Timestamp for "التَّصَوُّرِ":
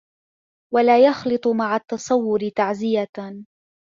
1.75-2.49